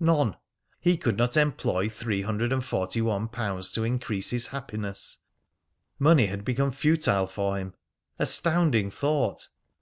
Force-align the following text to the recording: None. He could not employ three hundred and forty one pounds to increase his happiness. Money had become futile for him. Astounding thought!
None. 0.00 0.36
He 0.80 0.96
could 0.96 1.16
not 1.16 1.36
employ 1.36 1.88
three 1.88 2.22
hundred 2.22 2.50
and 2.52 2.64
forty 2.64 3.00
one 3.00 3.28
pounds 3.28 3.70
to 3.70 3.84
increase 3.84 4.30
his 4.30 4.48
happiness. 4.48 5.18
Money 6.00 6.26
had 6.26 6.44
become 6.44 6.72
futile 6.72 7.28
for 7.28 7.56
him. 7.56 7.72
Astounding 8.18 8.90
thought! 8.90 9.46